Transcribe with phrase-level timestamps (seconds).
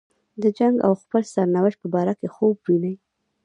[0.41, 2.93] د جنګ او خپل سرنوشت په باره کې خوب ویني.